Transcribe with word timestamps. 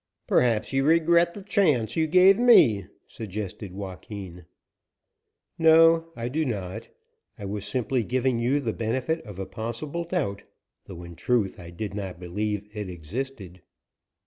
"Perhaps 0.25 0.73
you 0.73 0.83
regret 0.83 1.35
the 1.35 1.43
chance 1.43 1.95
you 1.95 2.07
gave 2.07 2.39
me," 2.39 2.87
suggested 3.05 3.71
Joaquin. 3.71 4.45
"No, 5.59 6.07
I 6.15 6.27
do 6.27 6.43
not. 6.43 6.89
I 7.37 7.45
was 7.45 7.65
simply 7.65 8.03
giving 8.03 8.39
you 8.39 8.59
the 8.59 8.73
benefit 8.73 9.23
of 9.27 9.37
a 9.37 9.45
possible 9.45 10.03
doubt, 10.05 10.41
though, 10.87 11.03
in 11.03 11.15
truth, 11.15 11.59
I 11.59 11.69
did 11.69 11.93
not 11.93 12.19
believe 12.19 12.67
it 12.75 12.89
existed." 12.89 13.61